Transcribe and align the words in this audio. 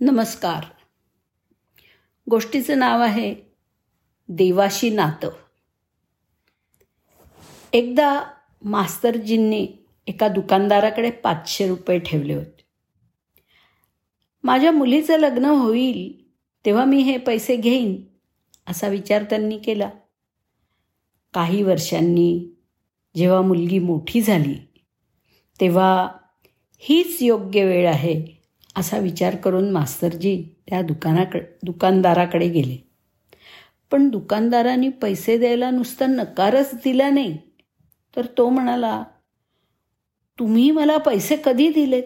नमस्कार. 0.00 0.64
गोष्टीचं 2.30 2.78
नाव 2.78 3.00
आहे 3.00 3.34
देवाशी 4.28 4.90
नातं. 4.90 5.30
एकदा 7.72 8.24
मास्तरजींनी 8.62 9.68
एका 10.06 10.28
दुकानदाराकडे 10.28 11.10
पाचशे 11.10 11.68
रुपये 11.68 11.98
ठेवले 11.98 12.34
होते. 12.34 12.64
माझ्या 14.44 14.72
मुलीचं 14.72 15.16
लग्न 15.16 15.44
होईल 15.44 16.30
तेव्हा 16.64 16.84
मी 16.84 17.02
हे 17.02 17.18
पैसे 17.18 17.56
घेईन 17.56 18.04
असा 18.66 18.88
विचार 18.88 19.22
त्यांनी 19.22 19.58
केला. 19.58 19.90
काही 21.34 21.62
वर्षांनी 21.62 22.56
जेव्हा 23.16 23.40
मुलगी 23.40 23.78
मोठी 23.78 24.22
झाली 24.22 24.82
तेव्हा 25.60 26.08
हीच 26.78 27.22
योग्य 27.22 27.64
वेळ 27.64 27.88
आहे 27.88 28.35
असा 28.76 28.98
विचार 28.98 29.36
करून 29.36 29.70
मास्तरजी 29.70 30.48
त्या 30.68 30.82
दुकानाकडे 30.82 31.40
दुकानदाराकडे 31.62 32.48
गेले. 32.48 32.76
पण 33.90 34.08
दुकानदाराने 34.08 34.88
पैसे 34.88 35.38
द्यायला 35.38 35.70
नुसतं 35.70 36.10
नकारच 36.10 36.74
दिला 36.74 37.10
नाही. 37.10 37.38
तर 38.16 38.26
तो 38.38 38.48
म्हणाला 38.48 39.04
तुम्ही 40.38 40.70
मला 40.70 40.98
पैसे 40.98 41.36
कधी 41.44 41.68
दिलेत? 41.68 42.02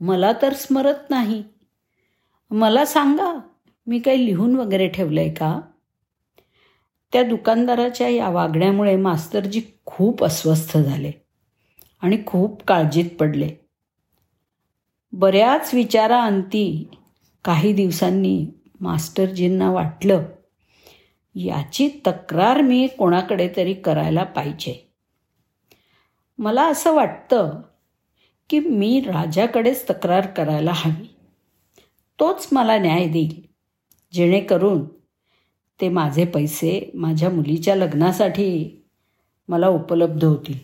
मला 0.00 0.32
तर 0.42 0.52
स्मरत 0.52 1.10
नाही. 1.10 1.44
मला 2.50 2.84
सांगा 2.84 3.40
मी 3.86 3.98
काही 3.98 4.26
लिहून 4.26 4.56
वगैरे 4.56 4.88
ठेवलं 4.88 5.20
आहे 5.20 5.30
का? 5.30 5.60
त्या 7.12 7.22
दुकानदाराच्या 7.22 8.08
या 8.08 8.28
वागण्यामुळे 8.28 8.96
मास्तरजी 8.96 9.62
खूप 9.86 10.24
अस्वस्थ 10.24 10.78
झाले 10.78 11.12
आणि 12.02 12.18
खूप 12.26 12.62
काळजीत 12.62 13.10
पडले. 13.20 13.50
बऱ्याच 15.12 15.74
विचाराअंती 15.74 16.88
काही 17.44 17.72
दिवसांनी 17.72 18.46
मास्टरजींना 18.80 19.72
वाटलं 19.72 20.24
याची 21.34 21.88
तक्रार 22.06 22.60
मी 22.60 22.86
कोणाकडे 22.86 23.50
तरी 23.56 23.74
करायला 23.74 24.24
पाहिजे. 24.24 24.94
मला 26.38 26.66
असं 26.66 26.94
वाटतं 26.94 27.60
की 28.50 28.60
मी 28.60 29.00
राजाकडेच 29.00 29.84
तक्रार 29.90 30.26
करायला 30.26 30.72
हवी. 30.74 31.14
तोच 32.20 32.48
मला 32.52 32.78
न्याय 32.78 33.08
देईल 33.08 33.42
जेणेकरून 34.12 34.84
ते 35.80 35.88
माझे 35.88 36.24
पैसे 36.24 36.90
माझ्या 36.94 37.30
मुलीच्या 37.30 37.76
लग्नासाठी 37.76 38.82
मला 39.48 39.68
उपलब्ध 39.68 40.24
होतील. 40.24 40.58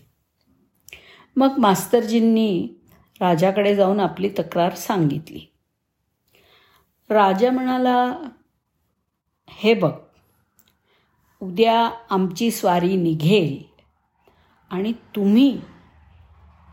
मग 1.36 1.54
मास्तरजींनी 1.58 2.68
राजाकडे 3.20 3.74
जाऊन 3.76 4.00
आपली 4.00 4.28
तक्रार 4.28 4.74
सांगितली. 4.74 5.40
राजा 7.10 7.50
म्हणाला 7.50 8.26
हे 9.48 9.74
बघ 9.74 9.92
उद्या 11.40 11.90
आमची 12.10 12.50
स्वारी 12.50 12.96
निघेल 12.96 13.82
आणि 14.70 14.92
तुम्ही 14.92 15.60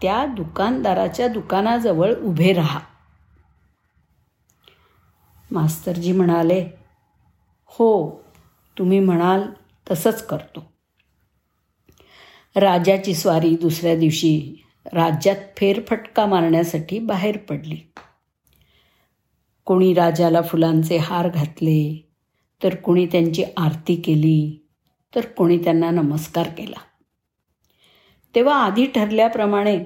त्या 0.02 0.26
दुकानदाराच्या 0.26 1.28
दुकानाजवळ 1.28 2.14
उभे 2.16 2.54
राहा. 2.54 2.80
मास्तरजी 5.52 6.12
म्हणाले 6.12 6.70
हो 7.66 8.22
तुम्ही 8.78 9.00
म्हणाल 9.00 9.44
तसंच 9.92 10.26
करतो. 10.26 10.72
राजाची 12.56 13.14
स्वारी 13.14 13.56
दुसऱ्या 13.56 13.96
दिवशी 13.96 14.65
राज्यात 14.94 15.36
फेरफटका 15.58 16.26
मारण्यासाठी 16.26 17.00
बाहेर 17.00 17.38
पडली. 17.38 17.78
कोणी 19.66 19.94
राजाला 19.94 20.42
फुलांचे 20.42 20.98
हार 20.98 21.30
घातले 21.30 22.10
तर 22.64 22.76
कोणी 22.76 23.06
त्यांची 23.06 23.44
आरती 23.58 23.96
केली 23.96 24.68
तर 25.16 25.26
कोणी 25.26 25.58
त्यांना 25.58 25.92
नमस्कार 25.92 26.48
केला. 26.48 26.80
तेव्हा 28.36 28.56
आधी 28.56 28.86
ठरल्याप्रमाणे 28.86 29.84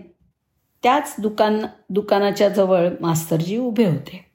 त्याच 0.84 1.16
दुकान 1.20 1.66
दुकानाच्या 1.90 2.50
जवळ 2.50 2.88
मास्तरजी 3.02 3.58
उभे 3.58 3.86
होते. 3.86 4.26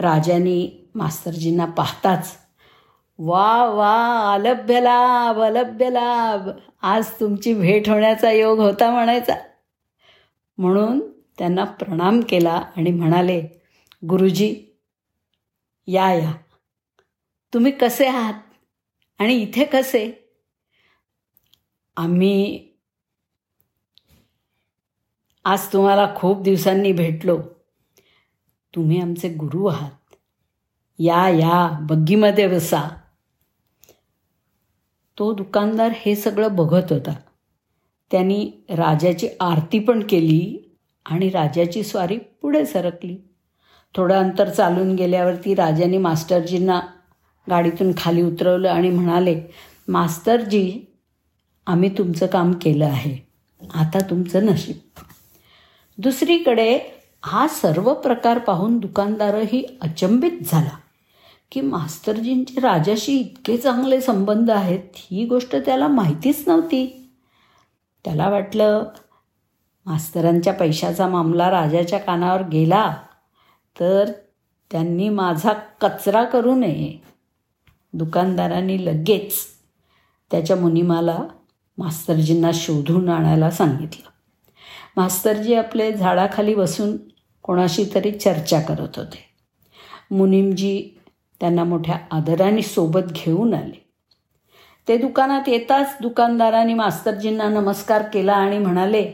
राजाने 0.00 0.90
मास्तरजींना 0.94 1.64
पाहताच 1.64 2.36
वा 3.18 3.64
वा 3.64 4.32
अलभ्य 4.34 4.80
लाभ 4.80 5.40
अलभ्य 5.40 5.90
लाभ 5.90 6.48
आज 6.82 7.10
तुमची 7.20 7.54
भेट 7.54 7.88
होण्याचा 7.88 8.30
योग 8.30 8.58
होता 8.58 8.90
म्हणायचा. 8.90 9.34
म्हणून 10.62 11.12
त्यांना 11.38 11.64
प्रणाम 11.64 12.20
केला 12.28 12.72
आणि 12.76 12.90
म्हणाले 12.90 13.40
गुरुजी 14.08 14.64
या 15.86 16.12
या. 16.14 16.32
तुम्ही 17.54 17.72
कसे 17.72 18.06
आहात 18.06 18.40
आणि 19.18 19.34
इथे 19.34 19.64
कसे? 19.64 20.34
आम्ही 21.96 22.68
आज 25.44 25.72
तुम्हाला 25.72 26.14
खूप 26.16 26.42
दिवसांनी 26.42 26.92
भेटलो. 26.92 27.42
तुम्ही 28.74 29.00
आमचे 29.00 29.28
गुरु 29.28 29.66
आहात. 29.66 30.14
या 30.98 31.28
या 31.28 31.78
बग्गीमध्ये 31.80 32.48
बसा. 32.48 32.88
तो 35.18 35.34
दुकानदार 35.34 35.90
हे 35.94 36.16
सगळं 36.16 36.56
बघत 36.56 36.92
होता. 36.92 37.14
त्यांनी 38.12 38.50
राजाची 38.70 39.28
आरती 39.40 39.78
पण 39.78 40.02
केली 40.02 40.72
आणि 41.06 41.28
राजाची 41.28 41.82
स्वारी 41.82 42.18
पुढे 42.42 42.66
सरकली. 42.66 43.16
थोडं 43.96 44.14
अंतर 44.14 44.48
चालून 44.48 44.94
गेल्यावरती 44.94 45.54
राजाने 45.54 45.98
मास्टरजींना 45.98 46.80
गाडीतून 47.50 47.92
खाली 47.96 48.22
उतरवलं 48.22 48.68
आणि 48.68 48.90
म्हणाले 48.90 49.40
मास्तरजी 49.88 50.80
आम्ही 51.66 51.88
तुमचं 51.98 52.26
काम 52.26 52.52
केलं 52.52 52.84
आहे. 52.84 53.16
आता 53.74 53.98
तुमचं 54.10 54.46
नशीब. 54.46 54.76
दुसरीकडे 55.98 56.78
हा 57.24 57.48
सर्व 57.48 57.94
प्रकार 57.94 58.38
पाहून 58.38 58.78
दुकानदारही 58.78 59.78
अचंबित 59.80 60.32
झाला 60.44 60.76
की 61.50 61.60
मास्तरजींचे 61.60 62.60
राजाशी 62.60 63.18
इतके 63.18 63.56
चांगले 63.56 64.00
संबंध 64.00 64.50
आहेत 64.50 64.80
ही 64.94 65.24
गोष्ट 65.24 65.56
त्याला 65.56 65.88
माहितीच 65.88 66.44
नव्हती. 66.46 67.01
त्याला 68.04 68.28
वाटलं 68.28 68.84
मास्तरांच्या 69.86 70.52
पैशाचा 70.52 71.08
मामला 71.08 71.50
राजाच्या 71.50 71.98
कानावर 71.98 72.42
गेला 72.42 72.96
तर 73.80 74.12
त्यांनी 74.70 75.08
माझा 75.08 75.52
कचरा 75.52 76.24
करू 76.24 76.54
नये. 76.54 77.02
दुकानदारांनी 77.92 78.86
लगेच 78.86 79.34
त्याच्या 80.30 80.56
मुनिमाला 80.56 81.18
मास्तरजींना 81.78 82.50
शोधून 82.54 83.08
आणायला 83.08 83.50
सांगितलं. 83.50 84.08
मास्तरजी 84.96 85.54
आपले 85.54 85.92
झाडाखाली 85.92 86.54
बसून 86.54 86.96
कोणाशी 87.42 87.84
तरी 87.94 88.10
चर्चा 88.10 88.60
करत 88.60 88.88
होते. 88.96 89.32
मुनिमजी 90.10 91.00
त्यांना 91.40 91.64
मोठ्या 91.64 91.98
आदराने 92.10 92.62
सोबत 92.62 93.00
घेऊन 93.00 93.54
आले. 93.54 93.91
ते 94.88 94.96
दुकानात 94.96 95.48
येताच 95.48 95.96
दुकानदाराने 96.00 96.74
मास्तरजींना 96.74 97.48
नमस्कार 97.48 98.02
केला 98.02 98.32
आणि 98.32 98.58
म्हणाले 98.58 99.12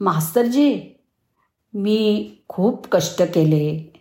मास्तरजी 0.00 0.80
मी 1.74 2.30
खूप 2.48 2.86
कष्ट 2.92 3.22
केले 3.22 3.94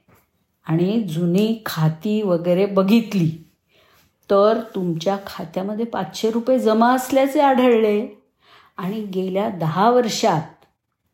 आणि 0.65 1.03
जुनी 1.03 1.61
खाती 1.65 2.21
वगैरे 2.21 2.65
बघितली 2.65 3.29
तर 4.29 4.59
तुमच्या 4.75 5.17
खात्यामध्ये 5.27 5.85
पाचशे 5.85 6.31
रुपये 6.31 6.59
जमा 6.59 6.93
असल्याचे 6.93 7.39
आढळले 7.39 8.07
आणि 8.77 9.01
गेल्या 9.01 9.49
दहा 9.49 9.89
वर्षात 9.89 10.65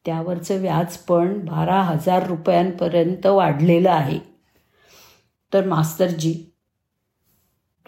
त्यावरचं 0.06 0.62
व्याज 0.62 0.98
पण 0.98 1.40
बारा 1.40 1.82
हजार 1.82 2.28
रुपयांपर्यंत 2.28 3.26
वाढलेलं 3.26 3.92
आहे. 3.92 4.20
तर 5.54 5.68
मास्तरजी 5.68 6.34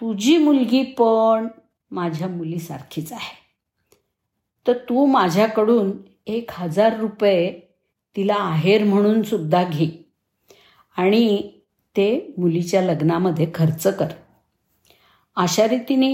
तुझी 0.02 0.38
मुलगी 0.38 0.84
पण 0.84 1.48
माझ्या 1.92 2.28
मुलीसारखीच 2.28 3.12
आहे. 3.12 3.36
तर 4.68 4.74
तू 4.74 5.06
माझ्याकडून 5.06 5.92
एक 6.28 6.50
हजार 6.54 7.00
रुपये 7.00 7.52
तिला 8.16 8.36
आहेर 8.36 8.84
म्हणून 8.84 9.22
सुद्धा 9.24 9.64
घे 9.64 10.12
आणि 10.98 11.52
ते 11.98 12.34
मुलीच्या 12.38 12.82
लग्नामध्ये 12.82 13.48
खर्च 13.56 13.88
कर. 13.88 14.08
अशा 15.36 15.68
रीतीने 15.68 16.12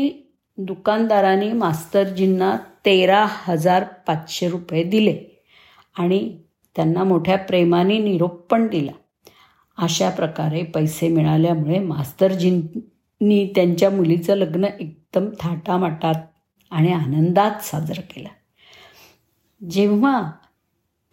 दुकानदाराने 0.57 1.51
मास्तरजींना 1.53 2.57
तेरा 2.85 3.25
हजार 3.29 3.83
पाचशे 4.07 4.49
रुपये 4.49 4.83
दिले 4.83 5.43
आणि 5.97 6.39
त्यांना 6.75 7.03
मोठ्या 7.03 7.37
प्रेमाने 7.37 7.97
निरोप 7.97 8.47
पण 8.51 8.67
दिला. 8.67 8.91
अशा 9.77 10.09
प्रकारे 10.09 10.63
पैसे 10.63 11.07
मिळाल्यामुळे 11.07 11.79
मास्तरजीं 11.79 12.61
नी 13.21 13.51
त्यांच्या 13.55 13.89
मुलीचं 13.89 14.35
लग्न 14.35 14.63
एकदम 14.63 15.25
थाटामाटात 15.39 16.15
आणि 16.71 16.93
आनंदात 16.93 17.61
साजरं 17.61 18.01
केलं. 18.01 18.29
जेव्हा 19.69 20.31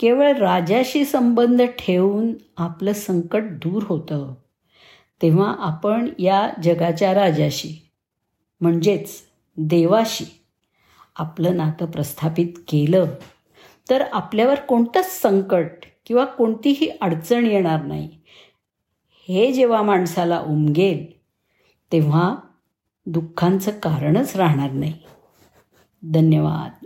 केवळ 0.01 0.33
राजाशी 0.33 1.05
संबंध 1.05 1.63
ठेवून 1.63 2.33
आपलं 2.57 2.93
संकट 2.93 3.43
दूर 3.43 3.83
होतं 3.87 4.35
तेव्हा 5.23 5.55
आपण 5.59 6.09
या 6.19 6.51
जगाच्या 6.63 7.15
राजाशी 7.15 7.91
म्हणजेच 8.61 9.23
देवाशी 9.57 10.25
आपलं 11.17 11.57
नातं 11.57 11.87
प्रस्थापित 11.87 12.49
केलं 12.69 13.15
तर 13.91 14.05
आपल्यावर 14.13 14.61
कोणतंच 14.61 15.21
संकट 15.23 15.71
किंवा 16.07 16.25
कोणतीही 16.25 16.91
अडचण 17.01 17.47
येणार 17.47 17.83
नाही. 17.83 18.09
हे 19.29 19.53
जेव्हा 19.53 19.83
माणसाला 19.83 20.41
उमगेल 20.41 21.14
तेव्हा 21.93 22.37
दुःखांचं 23.07 23.71
कारणच 23.71 24.37
राहणार 24.37 24.71
नाही. 24.71 24.95
धन्यवाद. 26.03 26.84